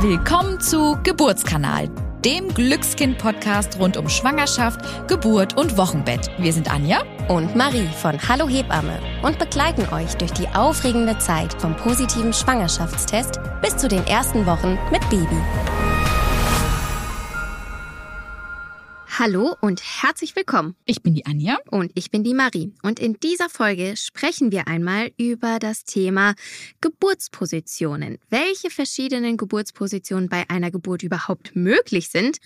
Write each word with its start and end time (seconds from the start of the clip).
Willkommen 0.00 0.60
zu 0.60 0.98
Geburtskanal, 1.04 1.88
dem 2.22 2.52
Glückskind-Podcast 2.52 3.78
rund 3.78 3.96
um 3.96 4.10
Schwangerschaft, 4.10 5.08
Geburt 5.08 5.56
und 5.56 5.78
Wochenbett. 5.78 6.30
Wir 6.36 6.52
sind 6.52 6.70
Anja 6.70 7.02
und 7.28 7.56
Marie 7.56 7.88
von 8.02 8.18
Hallo 8.28 8.46
Hebamme 8.46 9.00
und 9.22 9.38
begleiten 9.38 9.88
euch 9.94 10.14
durch 10.16 10.32
die 10.32 10.48
aufregende 10.48 11.16
Zeit 11.18 11.54
vom 11.62 11.74
positiven 11.76 12.34
Schwangerschaftstest 12.34 13.40
bis 13.62 13.78
zu 13.78 13.88
den 13.88 14.06
ersten 14.06 14.44
Wochen 14.44 14.78
mit 14.92 15.00
Baby. 15.08 15.38
Hallo 19.18 19.56
und 19.62 19.80
herzlich 19.82 20.36
willkommen. 20.36 20.76
Ich 20.84 21.02
bin 21.02 21.14
die 21.14 21.24
Anja. 21.24 21.56
Und 21.70 21.90
ich 21.94 22.10
bin 22.10 22.22
die 22.22 22.34
Marie. 22.34 22.74
Und 22.82 23.00
in 23.00 23.14
dieser 23.14 23.48
Folge 23.48 23.96
sprechen 23.96 24.52
wir 24.52 24.68
einmal 24.68 25.10
über 25.16 25.58
das 25.58 25.84
Thema 25.84 26.34
Geburtspositionen. 26.82 28.18
Welche 28.28 28.68
verschiedenen 28.68 29.38
Geburtspositionen 29.38 30.28
bei 30.28 30.44
einer 30.50 30.70
Geburt 30.70 31.02
überhaupt 31.02 31.56
möglich 31.56 32.10
sind 32.10 32.36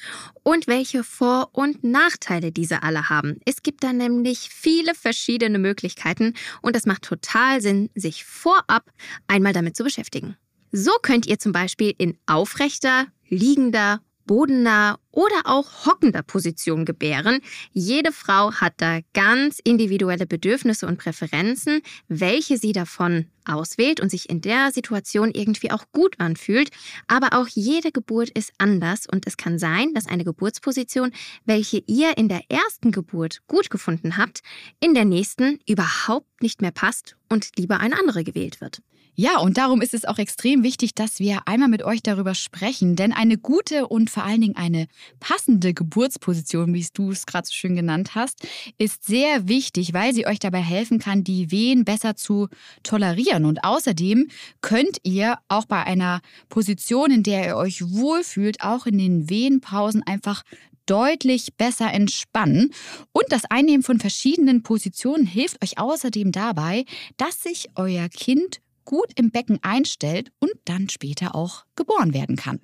und 0.45 0.69
welche 0.69 1.03
Vor- 1.03 1.49
und 1.51 1.83
Nachteile 1.83 2.53
diese 2.53 2.85
alle 2.85 3.09
haben. 3.09 3.41
Es 3.45 3.65
gibt 3.65 3.83
da 3.83 3.93
nämlich 3.93 4.49
viele 4.49 4.95
verschiedene 4.95 5.59
Möglichkeiten 5.59 6.35
und 6.63 6.77
es 6.77 6.87
macht 6.87 7.03
total 7.03 7.61
Sinn, 7.61 7.91
sich 7.97 8.25
vorab 8.25 8.93
einmal 9.27 9.53
damit 9.53 9.77
zu 9.77 9.83
beschäftigen. 9.83 10.37
So 10.71 10.93
könnt 11.03 11.27
ihr 11.27 11.41
zum 11.41 11.51
Beispiel 11.51 11.97
in 11.99 12.17
aufrechter, 12.27 13.09
liegender 13.29 14.01
bodennah 14.31 14.97
oder 15.11 15.41
auch 15.43 15.87
hockender 15.87 16.23
Position 16.23 16.85
gebären. 16.85 17.41
Jede 17.73 18.13
Frau 18.13 18.53
hat 18.53 18.75
da 18.77 19.01
ganz 19.13 19.59
individuelle 19.65 20.25
Bedürfnisse 20.25 20.87
und 20.87 20.99
Präferenzen, 20.99 21.81
welche 22.07 22.57
sie 22.57 22.71
davon 22.71 23.27
auswählt 23.45 23.99
und 23.99 24.09
sich 24.09 24.31
in 24.31 24.41
der 24.41 24.71
Situation 24.71 25.33
irgendwie 25.33 25.73
auch 25.73 25.83
gut 25.91 26.15
anfühlt. 26.21 26.71
Aber 27.09 27.37
auch 27.37 27.49
jede 27.49 27.91
Geburt 27.91 28.31
ist 28.31 28.53
anders 28.59 29.09
und 29.11 29.27
es 29.27 29.37
kann 29.37 29.59
sein, 29.59 29.95
dass 29.95 30.07
eine 30.07 30.23
Geburtsposition, 30.23 31.11
welche 31.45 31.83
ihr 31.89 32.17
in 32.17 32.29
der 32.29 32.43
ersten 32.49 32.93
Geburt 32.93 33.41
gut 33.49 33.69
gefunden 33.69 34.17
habt, 34.17 34.43
in 34.79 34.95
der 34.95 35.07
nächsten 35.07 35.59
überhaupt 35.69 36.41
nicht 36.41 36.63
mehr 36.63 36.71
passt 36.71 37.17
und 37.29 37.51
lieber 37.59 37.81
eine 37.81 37.99
andere 37.99 38.23
gewählt 38.23 38.61
wird. 38.61 38.81
Ja, 39.21 39.39
und 39.39 39.59
darum 39.59 39.83
ist 39.83 39.93
es 39.93 40.07
auch 40.07 40.17
extrem 40.17 40.63
wichtig, 40.63 40.95
dass 40.95 41.19
wir 41.19 41.43
einmal 41.45 41.69
mit 41.69 41.83
euch 41.83 42.03
darüber 42.03 42.35
sprechen. 42.35 42.97
Denn 42.97 43.13
eine 43.13 43.37
gute 43.37 43.87
und 43.87 44.09
vor 44.09 44.25
allen 44.25 44.41
Dingen 44.41 44.57
eine 44.57 44.87
passende 45.19 45.75
Geburtsposition, 45.75 46.73
wie 46.73 46.87
du 46.95 47.11
es 47.11 47.27
gerade 47.27 47.47
so 47.47 47.53
schön 47.53 47.77
genannt 47.77 48.15
hast, 48.15 48.49
ist 48.79 49.05
sehr 49.05 49.47
wichtig, 49.47 49.93
weil 49.93 50.15
sie 50.15 50.27
euch 50.27 50.39
dabei 50.39 50.63
helfen 50.63 51.01
kann, 51.01 51.23
die 51.23 51.51
Wehen 51.51 51.85
besser 51.85 52.17
zu 52.17 52.49
tolerieren. 52.83 53.45
Und 53.45 53.63
außerdem 53.63 54.29
könnt 54.63 54.97
ihr 55.03 55.37
auch 55.49 55.67
bei 55.67 55.85
einer 55.85 56.23
Position, 56.49 57.11
in 57.11 57.23
der 57.23 57.45
ihr 57.45 57.57
euch 57.59 57.83
wohlfühlt, 57.91 58.63
auch 58.63 58.87
in 58.87 58.97
den 58.97 59.29
Wehenpausen 59.29 60.03
einfach 60.03 60.45
deutlich 60.87 61.57
besser 61.59 61.93
entspannen. 61.93 62.73
Und 63.13 63.27
das 63.29 63.43
Einnehmen 63.51 63.83
von 63.83 64.01
verschiedenen 64.01 64.63
Positionen 64.63 65.27
hilft 65.27 65.63
euch 65.63 65.79
außerdem 65.79 66.33
dabei, 66.33 66.87
dass 67.19 67.43
sich 67.43 67.69
euer 67.75 68.09
Kind 68.09 68.63
gut 68.91 69.13
im 69.15 69.31
Becken 69.31 69.61
einstellt 69.63 70.33
und 70.41 70.51
dann 70.65 70.89
später 70.89 71.37
auch 71.37 71.65
geboren 71.77 72.13
werden 72.13 72.35
kann. 72.35 72.59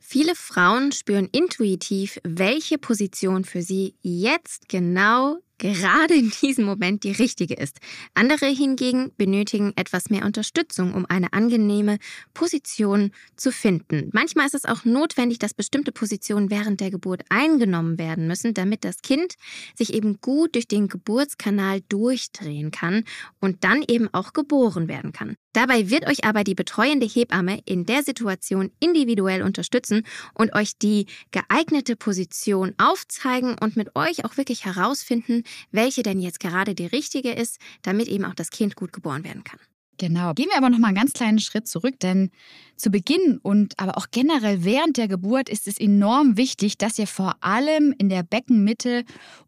Viele 0.00 0.34
Frauen 0.34 0.90
spüren 0.90 1.28
intuitiv, 1.30 2.18
welche 2.24 2.78
Position 2.78 3.44
für 3.44 3.62
sie 3.62 3.94
jetzt 4.02 4.68
genau 4.68 5.36
gerade 5.58 6.14
in 6.14 6.32
diesem 6.42 6.64
Moment 6.64 7.04
die 7.04 7.12
richtige 7.12 7.54
ist. 7.54 7.78
Andere 8.14 8.46
hingegen 8.46 9.12
benötigen 9.16 9.72
etwas 9.76 10.10
mehr 10.10 10.24
Unterstützung, 10.24 10.94
um 10.94 11.06
eine 11.06 11.32
angenehme 11.32 11.98
Position 12.34 13.12
zu 13.36 13.52
finden. 13.52 14.10
Manchmal 14.12 14.46
ist 14.46 14.54
es 14.54 14.64
auch 14.64 14.84
notwendig, 14.84 15.38
dass 15.38 15.54
bestimmte 15.54 15.92
Positionen 15.92 16.50
während 16.50 16.80
der 16.80 16.90
Geburt 16.90 17.22
eingenommen 17.28 17.98
werden 17.98 18.26
müssen, 18.26 18.54
damit 18.54 18.84
das 18.84 19.02
Kind 19.02 19.34
sich 19.74 19.94
eben 19.94 20.20
gut 20.20 20.54
durch 20.54 20.68
den 20.68 20.88
Geburtskanal 20.88 21.80
durchdrehen 21.88 22.70
kann 22.70 23.04
und 23.40 23.64
dann 23.64 23.82
eben 23.86 24.08
auch 24.12 24.32
geboren 24.32 24.88
werden 24.88 25.12
kann. 25.12 25.36
Dabei 25.56 25.88
wird 25.88 26.06
euch 26.06 26.22
aber 26.24 26.44
die 26.44 26.54
betreuende 26.54 27.06
Hebamme 27.06 27.60
in 27.64 27.86
der 27.86 28.02
Situation 28.02 28.70
individuell 28.78 29.40
unterstützen 29.40 30.06
und 30.34 30.52
euch 30.52 30.76
die 30.76 31.06
geeignete 31.30 31.96
Position 31.96 32.74
aufzeigen 32.76 33.56
und 33.58 33.74
mit 33.74 33.96
euch 33.96 34.26
auch 34.26 34.36
wirklich 34.36 34.66
herausfinden, 34.66 35.44
welche 35.70 36.02
denn 36.02 36.20
jetzt 36.20 36.40
gerade 36.40 36.74
die 36.74 36.84
richtige 36.84 37.32
ist, 37.32 37.58
damit 37.80 38.06
eben 38.08 38.26
auch 38.26 38.34
das 38.34 38.50
Kind 38.50 38.76
gut 38.76 38.92
geboren 38.92 39.24
werden 39.24 39.44
kann. 39.44 39.58
Genau. 39.98 40.34
Gehen 40.34 40.48
wir 40.50 40.58
aber 40.58 40.70
noch 40.70 40.78
mal 40.78 40.88
einen 40.88 40.96
ganz 40.96 41.12
kleinen 41.12 41.38
Schritt 41.38 41.66
zurück, 41.66 41.98
denn 42.00 42.30
zu 42.76 42.90
Beginn 42.90 43.38
und 43.42 43.78
aber 43.78 43.96
auch 43.96 44.08
generell 44.10 44.64
während 44.64 44.98
der 44.98 45.08
Geburt 45.08 45.48
ist 45.48 45.66
es 45.66 45.78
enorm 45.78 46.36
wichtig, 46.36 46.76
dass 46.76 46.98
ihr 46.98 47.06
vor 47.06 47.36
allem 47.40 47.94
in 47.96 48.10
der 48.10 48.22
Beckenmitte 48.22 49.04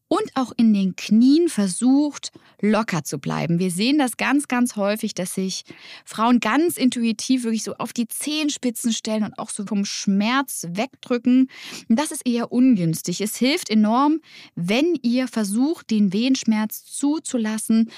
und 0.09 0.31
auch 0.35 0.53
in 0.57 0.73
den 0.73 0.97
Knien 0.97 1.51
versucht, 1.51 2.33
locker 2.63 3.05
zu 3.05 3.19
bleiben. 3.19 3.59
Wir 3.59 3.71
sehen 3.71 3.99
das 3.99 4.17
ganz, 4.17 4.49
ganz 4.49 4.77
häufig, 4.77 5.15
dass 5.15 5.35
sich 5.35 5.65
Frauen 6.07 6.41
ganz 6.41 6.79
intuitiv 6.79 7.45
wirklich 7.45 7.63
so 7.63 7.75
auf 7.75 7.93
die 7.93 8.09
Zehenspitzen 8.09 8.93
stellen 8.93 9.25
und 9.25 9.39
auch 9.39 9.51
so 9.51 9.67
vom 9.67 9.85
Schmerz 9.85 10.67
wegdrücken. 10.71 11.51
das 11.91 12.11
ist 12.11 12.27
eher 12.27 12.51
ungünstig. 12.51 13.21
Es 13.21 13.37
hilft 13.37 13.69
enorm, 13.69 14.21
wenn 14.55 14.99
ihr 15.03 15.29
versucht, 15.29 15.91
den 15.91 16.13
Wehenschmerz 16.15 16.85
zuzulassen, 16.85 17.91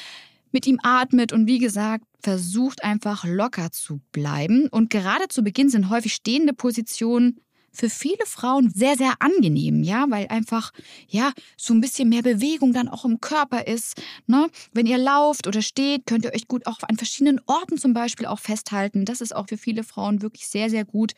mit 0.53 0.67
ihm 0.67 0.79
atmet 0.83 1.33
und 1.33 1.47
wie 1.47 1.59
gesagt, 1.59 2.05
versucht 2.23 2.85
einfach 2.85 3.25
locker 3.25 3.71
zu 3.73 4.01
bleiben. 4.13 4.69
Und 4.69 4.91
gerade 4.91 5.29
zu 5.29 5.43
Beginn 5.43 5.69
sind 5.69 5.91
häufig 5.91 6.15
stehende 6.15 6.53
Positionen 6.53 7.41
für 7.73 7.91
viele 7.91 8.27
Frauen 8.27 8.71
sehr, 8.71 8.97
sehr 8.97 9.15
angenehm, 9.21 9.83
ja, 9.83 10.07
weil 10.09 10.27
einfach, 10.29 10.73
ja, 11.09 11.33
so 11.57 11.73
ein 11.75 11.81
bisschen 11.81 12.09
mehr 12.09 12.23
Bewegung 12.23 12.73
dann 12.73 12.89
auch 12.89 13.05
im 13.05 13.21
Körper 13.21 13.67
ist. 13.67 14.01
Ne? 14.27 14.49
Wenn 14.73 14.87
ihr 14.87 14.99
lauft 14.99 15.47
oder 15.47 15.63
steht, 15.63 16.07
könnt 16.07 16.25
ihr 16.25 16.35
euch 16.35 16.49
gut 16.49 16.67
auch 16.67 16.79
an 16.83 16.97
verschiedenen 16.97 17.41
Orten 17.47 17.79
zum 17.79 17.95
Beispiel 17.95 18.27
auch 18.27 18.39
festhalten. 18.39 19.05
Das 19.05 19.21
ist 19.21 19.35
auch 19.35 19.49
für 19.49 19.57
viele 19.57 19.85
Frauen 19.85 20.23
wirklich 20.23 20.49
sehr, 20.49 20.71
sehr 20.71 20.85
gut. 20.85 21.13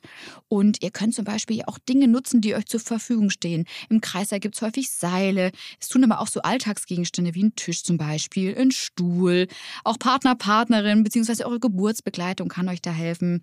Und 0.48 0.82
ihr 0.82 0.90
könnt 0.90 1.14
zum 1.14 1.24
Beispiel 1.24 1.62
auch 1.66 1.78
Dinge 1.78 2.08
nutzen, 2.08 2.40
die 2.40 2.54
euch 2.54 2.66
zur 2.66 2.80
Verfügung 2.80 3.30
stehen. 3.30 3.64
Im 3.88 4.00
Kreißsaal 4.00 4.40
gibt 4.40 4.54
es 4.54 4.62
häufig 4.62 4.90
Seile. 4.90 5.52
Es 5.80 5.88
tun 5.88 6.04
aber 6.04 6.20
auch 6.20 6.28
so 6.28 6.42
Alltagsgegenstände 6.42 7.34
wie 7.34 7.44
ein 7.44 7.56
Tisch 7.56 7.82
zum 7.82 7.96
Beispiel, 7.96 8.56
ein 8.58 8.70
Stuhl. 8.70 9.48
Auch 9.84 9.98
Partner, 9.98 10.34
Partnerin 10.34 11.02
beziehungsweise 11.02 11.46
eure 11.46 11.60
Geburtsbegleitung 11.60 12.48
kann 12.48 12.69
euch 12.69 12.82
da 12.82 12.92
helfen. 12.92 13.42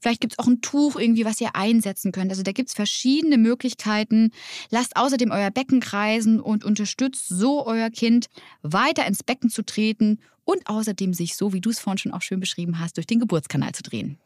Vielleicht 0.00 0.20
gibt 0.20 0.34
es 0.34 0.38
auch 0.38 0.46
ein 0.46 0.60
Tuch 0.60 0.96
irgendwie, 0.96 1.24
was 1.24 1.40
ihr 1.40 1.54
einsetzen 1.54 2.12
könnt. 2.12 2.30
Also 2.30 2.42
da 2.42 2.52
gibt 2.52 2.68
es 2.68 2.74
verschiedene 2.74 3.38
Möglichkeiten. 3.38 4.30
Lasst 4.70 4.96
außerdem 4.96 5.30
euer 5.30 5.50
Becken 5.50 5.80
kreisen 5.80 6.40
und 6.40 6.64
unterstützt 6.64 7.28
so 7.28 7.66
euer 7.66 7.90
Kind 7.90 8.26
weiter 8.62 9.06
ins 9.06 9.22
Becken 9.22 9.50
zu 9.50 9.62
treten 9.62 10.20
und 10.44 10.66
außerdem 10.66 11.12
sich 11.12 11.36
so, 11.36 11.52
wie 11.52 11.60
du 11.60 11.70
es 11.70 11.78
vorhin 11.78 11.98
schon 11.98 12.12
auch 12.12 12.22
schön 12.22 12.40
beschrieben 12.40 12.78
hast, 12.78 12.96
durch 12.96 13.06
den 13.06 13.20
Geburtskanal 13.20 13.72
zu 13.72 13.82
drehen. 13.82 14.18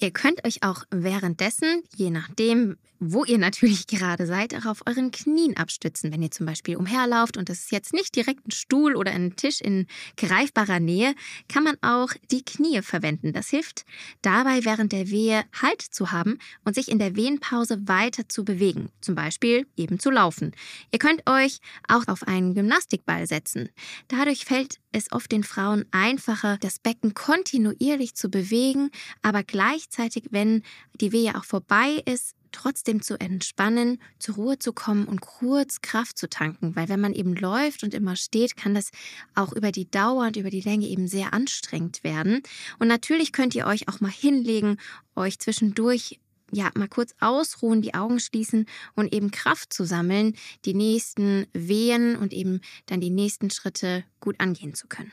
Ihr 0.00 0.12
könnt 0.12 0.44
euch 0.46 0.62
auch 0.62 0.84
währenddessen, 0.90 1.82
je 1.96 2.10
nachdem, 2.10 2.76
wo 3.00 3.24
ihr 3.24 3.38
natürlich 3.38 3.88
gerade 3.88 4.26
seid, 4.26 4.54
auch 4.54 4.66
auf 4.66 4.82
euren 4.86 5.10
Knien 5.10 5.56
abstützen. 5.56 6.12
Wenn 6.12 6.22
ihr 6.22 6.30
zum 6.30 6.46
Beispiel 6.46 6.76
umherlauft 6.76 7.36
und 7.36 7.48
das 7.48 7.58
ist 7.58 7.72
jetzt 7.72 7.92
nicht 7.92 8.14
direkt 8.14 8.46
ein 8.46 8.52
Stuhl 8.52 8.94
oder 8.94 9.10
ein 9.10 9.34
Tisch 9.34 9.60
in 9.60 9.86
greifbarer 10.16 10.78
Nähe, 10.78 11.14
kann 11.48 11.64
man 11.64 11.76
auch 11.82 12.12
die 12.30 12.44
Knie 12.44 12.80
verwenden. 12.82 13.32
Das 13.32 13.48
hilft 13.48 13.84
dabei, 14.22 14.64
während 14.64 14.92
der 14.92 15.10
Wehe 15.10 15.44
Halt 15.60 15.82
zu 15.82 16.12
haben 16.12 16.38
und 16.64 16.74
sich 16.74 16.88
in 16.88 17.00
der 17.00 17.16
Wehenpause 17.16 17.88
weiter 17.88 18.28
zu 18.28 18.44
bewegen. 18.44 18.90
Zum 19.00 19.16
Beispiel 19.16 19.66
eben 19.76 19.98
zu 19.98 20.10
laufen. 20.10 20.52
Ihr 20.92 21.00
könnt 21.00 21.28
euch 21.28 21.58
auch 21.88 22.06
auf 22.06 22.22
einen 22.22 22.54
Gymnastikball 22.54 23.26
setzen. 23.26 23.68
Dadurch 24.06 24.44
fällt 24.44 24.78
es 24.92 25.12
oft 25.12 25.30
den 25.32 25.44
Frauen 25.44 25.84
einfacher, 25.90 26.56
das 26.58 26.78
Becken 26.78 27.14
kontinuierlich 27.14 28.14
zu 28.14 28.30
bewegen, 28.30 28.90
aber 29.22 29.42
gleichzeitig, 29.88 30.28
wenn 30.30 30.62
die 31.00 31.12
Wehe 31.12 31.34
auch 31.36 31.44
vorbei 31.44 32.02
ist, 32.04 32.34
trotzdem 32.50 33.02
zu 33.02 33.20
entspannen, 33.20 34.00
zur 34.18 34.36
Ruhe 34.36 34.58
zu 34.58 34.72
kommen 34.72 35.04
und 35.04 35.20
kurz 35.20 35.82
Kraft 35.82 36.16
zu 36.16 36.28
tanken. 36.28 36.74
Weil 36.76 36.88
wenn 36.88 37.00
man 37.00 37.12
eben 37.12 37.34
läuft 37.34 37.84
und 37.84 37.94
immer 37.94 38.16
steht, 38.16 38.56
kann 38.56 38.74
das 38.74 38.90
auch 39.34 39.52
über 39.52 39.70
die 39.70 39.90
Dauer 39.90 40.26
und 40.26 40.36
über 40.36 40.50
die 40.50 40.62
Länge 40.62 40.86
eben 40.86 41.08
sehr 41.08 41.34
anstrengend 41.34 42.04
werden. 42.04 42.42
Und 42.78 42.88
natürlich 42.88 43.32
könnt 43.32 43.54
ihr 43.54 43.66
euch 43.66 43.88
auch 43.88 44.00
mal 44.00 44.10
hinlegen, 44.10 44.78
euch 45.14 45.38
zwischendurch 45.38 46.18
ja, 46.50 46.70
mal 46.74 46.88
kurz 46.88 47.14
ausruhen, 47.20 47.82
die 47.82 47.92
Augen 47.92 48.20
schließen 48.20 48.64
und 48.94 49.12
eben 49.12 49.30
Kraft 49.30 49.70
zu 49.70 49.84
sammeln, 49.84 50.34
die 50.64 50.72
nächsten 50.72 51.46
Wehen 51.52 52.16
und 52.16 52.32
eben 52.32 52.62
dann 52.86 53.02
die 53.02 53.10
nächsten 53.10 53.50
Schritte 53.50 54.04
gut 54.20 54.40
angehen 54.40 54.72
zu 54.72 54.86
können. 54.88 55.12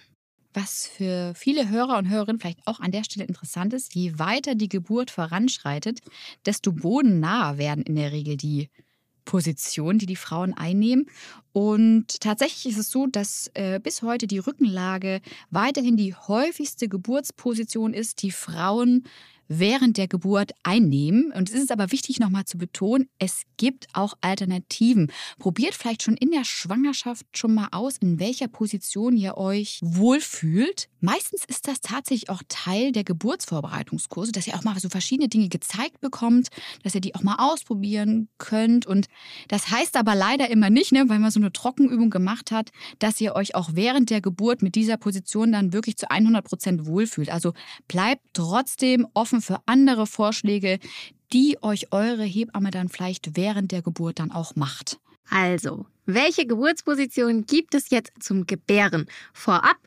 Was 0.55 0.87
für 0.87 1.33
viele 1.35 1.67
Hörer 1.67 1.97
und 1.97 2.07
Hörerinnen 2.07 2.39
vielleicht 2.39 2.65
auch 2.65 2.79
an 2.79 2.91
der 2.91 3.03
Stelle 3.03 3.25
interessant 3.25 3.73
ist, 3.73 3.93
je 3.93 4.17
weiter 4.17 4.55
die 4.55 4.69
Geburt 4.69 5.11
voranschreitet, 5.11 5.99
desto 6.45 6.71
bodennaher 6.71 7.57
werden 7.57 7.83
in 7.83 7.95
der 7.97 8.13
Regel 8.13 8.37
die 8.37 8.69
Positionen, 9.25 9.99
die 9.99 10.05
die 10.05 10.15
Frauen 10.15 10.53
einnehmen. 10.53 11.07
Und 11.51 12.21
tatsächlich 12.21 12.71
ist 12.71 12.79
es 12.79 12.89
so, 12.89 13.05
dass 13.05 13.51
äh, 13.53 13.81
bis 13.83 14.01
heute 14.01 14.27
die 14.27 14.37
Rückenlage 14.37 15.19
weiterhin 15.49 15.97
die 15.97 16.13
häufigste 16.13 16.87
Geburtsposition 16.87 17.93
ist, 17.93 18.21
die 18.21 18.31
Frauen 18.31 19.03
während 19.47 19.97
der 19.97 20.07
Geburt 20.07 20.51
einnehmen. 20.63 21.31
Und 21.31 21.49
es 21.49 21.55
ist 21.55 21.71
aber 21.71 21.91
wichtig 21.91 22.19
nochmal 22.19 22.45
zu 22.45 22.57
betonen, 22.57 23.07
es 23.19 23.43
gibt 23.57 23.87
auch 23.93 24.13
Alternativen. 24.21 25.11
Probiert 25.39 25.73
vielleicht 25.73 26.03
schon 26.03 26.17
in 26.17 26.31
der 26.31 26.43
Schwangerschaft 26.43 27.25
schon 27.37 27.53
mal 27.53 27.69
aus, 27.71 27.97
in 27.97 28.19
welcher 28.19 28.47
Position 28.47 29.17
ihr 29.17 29.37
euch 29.37 29.79
wohlfühlt. 29.81 30.89
Meistens 30.99 31.45
ist 31.45 31.67
das 31.67 31.81
tatsächlich 31.81 32.29
auch 32.29 32.41
Teil 32.47 32.91
der 32.91 33.03
Geburtsvorbereitungskurse, 33.03 34.31
dass 34.31 34.47
ihr 34.47 34.55
auch 34.55 34.63
mal 34.63 34.79
so 34.79 34.89
verschiedene 34.89 35.29
Dinge 35.29 35.49
gezeigt 35.49 36.01
bekommt, 36.01 36.47
dass 36.83 36.95
ihr 36.95 37.01
die 37.01 37.13
auch 37.13 37.21
mal 37.21 37.35
ausprobieren 37.37 38.27
könnt. 38.39 38.87
Und 38.87 39.07
das 39.47 39.69
heißt 39.69 39.97
aber 39.97 40.15
leider 40.15 40.49
immer 40.49 40.69
nicht, 40.69 40.91
ne, 40.91 41.07
weil 41.07 41.19
man 41.19 41.31
so 41.31 41.39
eine 41.39 41.53
Trockenübung 41.53 42.09
gemacht 42.09 42.51
hat, 42.51 42.71
dass 42.99 43.21
ihr 43.21 43.35
euch 43.35 43.53
auch 43.53 43.69
während 43.73 44.09
der 44.09 44.21
Geburt 44.21 44.63
mit 44.63 44.75
dieser 44.75 44.97
Position 44.97 45.51
dann 45.51 45.73
wirklich 45.73 45.97
zu 45.97 46.09
100 46.09 46.43
Prozent 46.43 46.85
wohlfühlt. 46.87 47.29
Also 47.29 47.53
bleibt 47.87 48.23
trotzdem 48.33 49.07
offen 49.13 49.34
für 49.41 49.61
andere 49.65 50.07
Vorschläge, 50.07 50.79
die 51.33 51.57
euch 51.61 51.91
eure 51.91 52.23
Hebamme 52.23 52.71
dann 52.71 52.89
vielleicht 52.89 53.35
während 53.35 53.71
der 53.71 53.81
Geburt 53.81 54.19
dann 54.19 54.31
auch 54.31 54.55
macht. 54.55 54.99
Also, 55.29 55.85
welche 56.05 56.45
Geburtsposition 56.45 57.45
gibt 57.45 57.73
es 57.73 57.89
jetzt 57.89 58.11
zum 58.21 58.45
Gebären? 58.45 59.07
Vorab, 59.33 59.77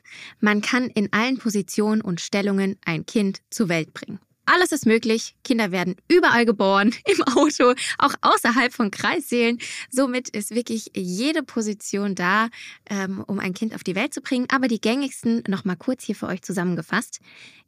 man 0.41 0.61
kann 0.61 0.87
in 0.87 1.13
allen 1.13 1.37
Positionen 1.37 2.01
und 2.01 2.19
Stellungen 2.19 2.77
ein 2.85 3.05
Kind 3.05 3.39
zur 3.49 3.69
Welt 3.69 3.93
bringen. 3.93 4.19
Alles 4.51 4.71
ist 4.71 4.87
möglich. 4.87 5.35
Kinder 5.43 5.71
werden 5.71 5.95
überall 6.07 6.43
geboren, 6.43 6.93
im 7.05 7.21
Auto, 7.35 7.73
auch 7.99 8.15
außerhalb 8.21 8.73
von 8.73 8.89
Kreissälen. 8.89 9.59
Somit 9.91 10.29
ist 10.29 10.55
wirklich 10.55 10.91
jede 10.95 11.43
Position 11.43 12.15
da, 12.15 12.49
ähm, 12.89 13.23
um 13.27 13.39
ein 13.39 13.53
Kind 13.53 13.75
auf 13.75 13.83
die 13.83 13.95
Welt 13.95 14.11
zu 14.11 14.21
bringen. 14.21 14.47
Aber 14.51 14.67
die 14.67 14.81
gängigsten 14.81 15.43
nochmal 15.47 15.77
kurz 15.77 16.03
hier 16.03 16.15
für 16.15 16.25
euch 16.25 16.41
zusammengefasst. 16.41 17.19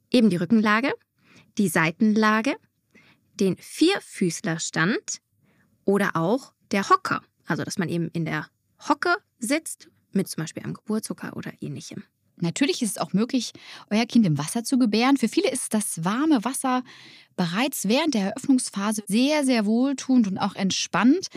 Eben 0.09 0.31
die 0.31 0.37
Rückenlage, 0.37 0.91
die 1.57 1.68
Seitenlage, 1.68 2.56
den 3.39 3.57
Vierfüßlerstand 3.57 5.21
oder 5.86 6.15
auch 6.15 6.53
der 6.71 6.89
Hocker. 6.89 7.21
Also, 7.45 7.63
dass 7.63 7.77
man 7.77 7.89
eben 7.89 8.09
in 8.13 8.25
der 8.25 8.48
Hocke 8.88 9.15
sitzt, 9.39 9.89
mit 10.13 10.27
zum 10.27 10.44
Beispiel 10.44 10.63
einem 10.63 10.74
Geburtshocker 10.74 11.36
oder 11.36 11.51
ähnlichem. 11.62 12.03
Natürlich 12.38 12.81
ist 12.81 12.92
es 12.92 12.98
auch 12.98 13.13
möglich, 13.13 13.53
euer 13.89 14.06
Kind 14.06 14.25
im 14.25 14.38
Wasser 14.38 14.63
zu 14.63 14.80
gebären. 14.80 15.18
Für 15.18 15.27
viele 15.27 15.50
ist 15.51 15.74
das 15.74 16.03
warme 16.03 16.44
Wasser 16.44 16.83
bereits 17.36 17.88
während 17.88 18.15
der 18.15 18.24
Eröffnungsphase 18.24 19.03
sehr, 19.07 19.45
sehr 19.45 19.65
wohltuend 19.65 20.27
und 20.27 20.38
auch 20.39 20.56
entspannt. 20.56 21.27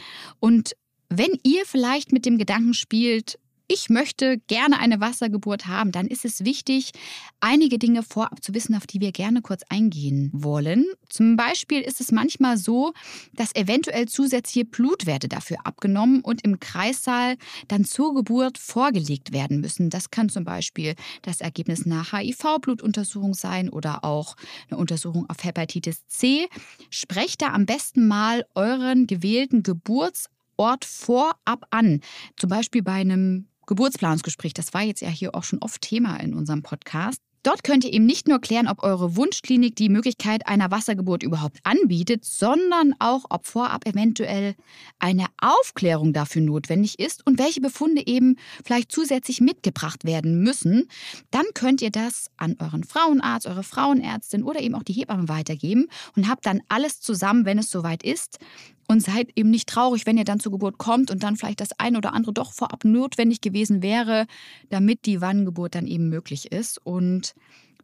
Und 0.41 0.75
wenn 1.11 1.39
ihr 1.43 1.67
vielleicht 1.67 2.13
mit 2.13 2.25
dem 2.25 2.39
Gedanken 2.39 2.75
spielt, 2.75 3.39
ich 3.67 3.89
möchte 3.89 4.39
gerne 4.47 4.79
eine 4.79 5.01
Wassergeburt 5.01 5.67
haben, 5.67 5.91
dann 5.91 6.07
ist 6.07 6.25
es 6.25 6.45
wichtig, 6.45 6.93
einige 7.41 7.79
Dinge 7.79 8.03
vorab 8.03 8.43
zu 8.43 8.53
wissen, 8.53 8.75
auf 8.75 8.87
die 8.87 9.01
wir 9.01 9.11
gerne 9.11 9.41
kurz 9.41 9.63
eingehen 9.71 10.31
wollen. 10.35 10.85
Zum 11.09 11.37
Beispiel 11.37 11.81
ist 11.81 12.01
es 12.01 12.13
manchmal 12.13 12.59
so, 12.59 12.93
dass 13.33 13.55
eventuell 13.55 14.07
zusätzliche 14.07 14.67
Blutwerte 14.67 15.29
dafür 15.29 15.59
abgenommen 15.65 16.21
und 16.21 16.45
im 16.45 16.61
Kreissaal 16.61 17.37
dann 17.69 17.85
zur 17.85 18.15
Geburt 18.15 18.59
vorgelegt 18.59 19.33
werden 19.33 19.61
müssen. 19.61 19.89
Das 19.89 20.11
kann 20.11 20.29
zum 20.29 20.45
Beispiel 20.45 20.95
das 21.23 21.41
Ergebnis 21.41 21.87
einer 21.87 22.13
HIV-Blutuntersuchung 22.13 23.33
sein 23.33 23.71
oder 23.71 24.05
auch 24.05 24.37
eine 24.69 24.79
Untersuchung 24.79 25.29
auf 25.31 25.43
Hepatitis 25.43 26.07
C. 26.07 26.49
Sprecht 26.91 27.41
da 27.41 27.53
am 27.53 27.65
besten 27.65 28.07
mal 28.09 28.45
euren 28.55 29.07
gewählten 29.07 29.63
Geburtsort 29.63 30.85
vorab 30.85 31.67
an. 31.71 32.01
Zum 32.37 32.51
Beispiel 32.51 32.83
bei 32.83 32.93
einem 32.93 33.49
Geburtsplanungsgespräch. 33.67 34.55
Das 34.55 34.75
war 34.75 34.83
jetzt 34.83 35.01
ja 35.01 35.09
hier 35.09 35.35
auch 35.35 35.45
schon 35.45 35.61
oft 35.61 35.81
Thema 35.83 36.17
in 36.17 36.35
unserem 36.35 36.63
Podcast. 36.63 37.21
Dort 37.45 37.63
könnt 37.63 37.85
ihr 37.85 37.93
eben 37.93 38.07
nicht 38.07 38.27
nur 38.27 38.41
klären, 38.41 38.69
ob 38.69 38.83
eure 38.83 39.17
Wunschklinik 39.17 39.77
die 39.77 39.91
Möglichkeit 39.91 40.47
einer 40.47 40.71
Wassergeburt 40.71 41.23
überhaupt 41.23 41.59
anbietet, 41.63 42.25
sondern 42.25 42.95
auch, 43.01 43.27
ob 43.29 43.45
vorab 43.45 43.87
eventuell 43.87 44.55
eine 44.99 45.27
Aufklärung 45.37 46.15
dafür 46.15 46.41
notwendig 46.41 46.99
ist 46.99 47.27
und 47.27 47.39
welche 47.39 47.61
Befunde 47.61 48.07
eben 48.07 48.37
vielleicht 48.65 48.91
zusätzlich 48.91 49.43
mitgebracht 49.43 50.05
werden 50.05 50.43
müssen. 50.43 50.89
Dann 51.31 51.45
könnt 51.53 51.83
ihr 51.83 51.91
das 51.91 52.31
an 52.39 52.57
euren 52.61 52.83
Frauenarzt, 52.83 53.47
eure 53.47 53.63
Frauenärztin 53.63 54.43
oder 54.43 54.61
eben 54.61 54.75
auch 54.75 54.83
die 54.83 54.95
Hebamme 54.95 55.29
weitergeben 55.29 55.89
und 56.17 56.31
habt 56.31 56.47
dann 56.47 56.63
alles 56.71 57.01
zusammen, 57.03 57.45
wenn 57.45 57.59
es 57.59 57.71
soweit 57.71 58.03
ist. 58.03 58.39
Und 58.87 59.01
seid 59.01 59.31
eben 59.35 59.51
nicht 59.51 59.69
traurig, 59.69 60.05
wenn 60.07 60.19
ihr 60.19 60.25
dann 60.25 60.41
zur 60.41 60.53
Geburt 60.53 60.79
kommt 60.79 61.11
und 61.11 61.23
dann 61.23 61.37
vielleicht 61.37 61.61
das 61.61 61.79
eine 61.79 61.99
oder 61.99 62.13
andere 62.13 62.35
doch 62.35 62.53
vorab 62.53 62.85
notwendig 62.85 63.41
gewesen 63.41 63.83
wäre, 63.83 64.27
damit 64.69 65.07
die 65.07 65.21
Wannengeburt 65.21 65.75
dann 65.75 65.87
eben 65.87 66.09
möglich 66.11 66.53
ist. 66.53 66.79
Und 66.85 67.35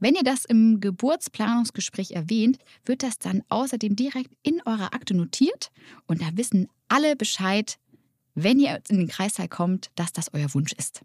wenn 0.01 0.15
ihr 0.15 0.23
das 0.23 0.47
im 0.47 0.81
Geburtsplanungsgespräch 0.81 2.13
erwähnt, 2.13 2.59
wird 2.85 3.03
das 3.03 3.19
dann 3.19 3.43
außerdem 3.51 3.97
direkt 3.97 4.31
in 4.43 4.61
eurer 4.65 4.95
Akte 4.95 5.15
notiert 5.15 5.71
und 6.07 6.23
da 6.23 6.27
wissen 6.35 6.69
alle 6.89 7.17
Bescheid, 7.17 7.79
wenn 8.35 8.59
ihr 8.59 8.81
in 8.89 8.99
den 8.99 9.09
Kreißsaal 9.09 9.49
kommt, 9.49 9.91
dass 9.97 10.13
das 10.13 10.33
euer 10.33 10.53
Wunsch 10.55 10.73
ist. 10.73 11.03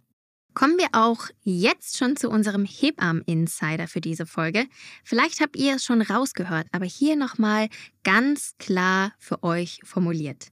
Kommen 0.55 0.77
wir 0.77 0.87
auch 0.93 1.27
jetzt 1.43 1.97
schon 1.97 2.15
zu 2.15 2.29
unserem 2.29 2.63
Hebammen-Insider 2.63 3.89
für 3.89 3.99
diese 3.99 4.25
Folge. 4.25 4.67
Vielleicht 5.03 5.41
habt 5.41 5.57
ihr 5.57 5.75
es 5.75 5.83
schon 5.83 6.01
rausgehört, 6.01 6.67
aber 6.71 6.85
hier 6.85 7.17
nochmal 7.17 7.67
ganz 8.05 8.55
klar 8.57 9.11
für 9.19 9.43
euch 9.43 9.81
formuliert. 9.83 10.47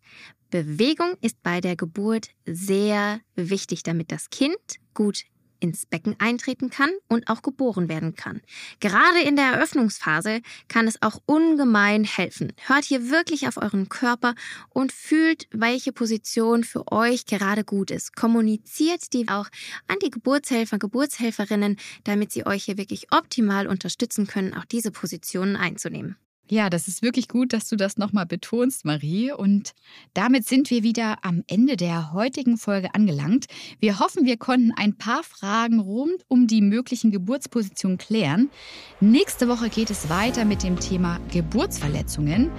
Bewegung 0.50 1.16
ist 1.22 1.42
bei 1.42 1.62
der 1.62 1.78
Geburt 1.78 2.28
sehr 2.46 3.22
wichtig, 3.36 3.84
damit 3.84 4.12
das 4.12 4.30
Kind 4.30 4.58
gut 4.94 5.24
ins 5.64 5.86
Becken 5.86 6.16
eintreten 6.20 6.70
kann 6.70 6.92
und 7.08 7.30
auch 7.30 7.42
geboren 7.42 7.88
werden 7.88 8.16
kann. 8.16 8.42
Gerade 8.82 9.22
in 9.22 9.38
der 9.38 9.54
Eröffnungsphase 9.54 10.42
kann 10.68 10.88
es 10.88 11.02
auch 11.02 11.22
ungemein 11.26 12.04
helfen. 12.04 12.52
Hört 12.68 12.84
hier 12.84 13.10
wirklich 13.10 13.48
auf 13.48 13.58
euren 13.58 13.88
Körper 13.88 14.36
und 14.70 14.92
fühlt, 14.92 15.48
welche 15.52 15.94
Position 15.94 16.66
für 16.66 16.92
euch 16.92 17.26
gerade 17.26 17.64
gut 17.64 17.90
ist. 17.90 18.16
Kommuniziert 18.16 19.14
die 19.14 19.30
auch 19.30 19.48
an 19.88 19.98
die 20.04 20.12
Geburtshelfer, 20.12 20.78
Geburtshelferinnen, 20.78 21.78
damit 22.04 22.34
sie 22.34 22.46
euch 22.46 22.66
hier 22.66 22.78
wirklich 22.78 23.08
optimal 23.12 23.68
unterstützen 23.68 24.28
können, 24.28 24.54
auch 24.54 24.66
diese 24.66 24.92
Positionen 24.92 25.56
einzunehmen. 25.56 26.18
Ja, 26.54 26.70
das 26.70 26.88
ist 26.88 27.02
wirklich 27.02 27.30
gut, 27.30 27.52
dass 27.52 27.68
du 27.68 27.76
das 27.76 27.98
nochmal 27.98 28.28
betonst, 28.28 28.86
Marie. 28.86 29.32
Und 29.32 29.74
damit 30.14 30.48
sind 30.48 30.70
wir 30.70 30.84
wieder 30.84 31.26
am 31.26 31.44
Ende 31.48 31.78
der 31.78 32.14
heutigen 32.14 32.58
Folge 32.58 32.94
angelangt. 32.94 33.48
Wir 33.80 33.98
hoffen, 33.98 34.28
wir 34.28 34.38
konnten 34.38 34.72
ein 34.78 34.96
paar 34.96 35.24
Fragen 35.24 35.80
rund 35.80 36.14
um 36.28 36.46
die 36.46 36.62
möglichen 36.62 37.10
Geburtspositionen 37.10 37.98
klären. 37.98 38.52
Nächste 39.00 39.48
Woche 39.48 39.70
geht 39.70 39.90
es 39.90 40.12
weiter 40.12 40.46
mit 40.46 40.62
dem 40.62 40.80
Thema 40.80 41.20
Geburtsverletzungen. 41.32 42.52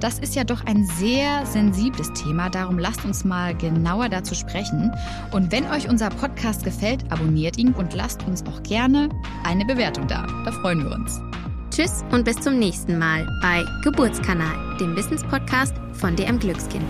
Das 0.00 0.18
ist 0.18 0.34
ja 0.34 0.44
doch 0.44 0.64
ein 0.64 0.86
sehr 0.96 1.44
sensibles 1.44 2.10
Thema, 2.14 2.48
darum 2.48 2.78
lasst 2.78 3.04
uns 3.04 3.22
mal 3.22 3.54
genauer 3.54 4.08
dazu 4.08 4.34
sprechen. 4.34 4.90
Und 5.30 5.52
wenn 5.52 5.66
euch 5.66 5.90
unser 5.90 6.08
Podcast 6.08 6.64
gefällt, 6.64 7.04
abonniert 7.12 7.58
ihn 7.58 7.74
und 7.74 7.92
lasst 7.92 8.22
uns 8.22 8.46
auch 8.46 8.62
gerne 8.62 9.10
eine 9.44 9.66
Bewertung 9.66 10.08
da. 10.08 10.26
Da 10.46 10.52
freuen 10.52 10.82
wir 10.84 10.92
uns. 10.92 11.20
Tschüss 11.74 12.04
und 12.12 12.24
bis 12.24 12.36
zum 12.36 12.58
nächsten 12.58 12.98
Mal 12.98 13.26
bei 13.40 13.64
Geburtskanal, 13.82 14.76
dem 14.78 14.94
Wissenspodcast 14.94 15.74
von 15.94 16.14
DM 16.14 16.38
Glückskind. 16.38 16.84